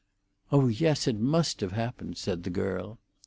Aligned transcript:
"Oh 0.51 0.67
yes, 0.67 1.07
it 1.07 1.19
must 1.19 1.61
have 1.61 1.73
happened," 1.73 2.17
said 2.17 2.41
the 2.41 2.49
girl. 2.49 2.97